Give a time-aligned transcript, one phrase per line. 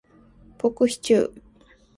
[0.57, 1.41] ポークシチュー